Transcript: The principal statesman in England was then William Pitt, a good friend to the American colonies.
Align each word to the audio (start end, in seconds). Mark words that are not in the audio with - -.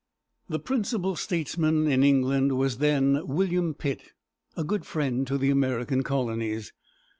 The 0.49 0.57
principal 0.57 1.15
statesman 1.15 1.85
in 1.85 2.01
England 2.01 2.57
was 2.57 2.79
then 2.79 3.21
William 3.27 3.75
Pitt, 3.75 4.13
a 4.57 4.63
good 4.63 4.83
friend 4.83 5.27
to 5.27 5.37
the 5.37 5.51
American 5.51 6.01
colonies. 6.01 6.73